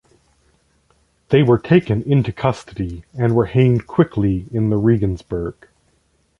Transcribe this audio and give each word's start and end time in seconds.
They 1.29 1.43
were 1.43 1.59
taken 1.59 2.23
to 2.23 2.31
custody 2.33 3.03
and 3.13 3.35
were 3.35 3.45
hanged 3.45 3.85
quickly 3.85 4.47
in 4.51 4.71
Regensburg. 4.73 5.67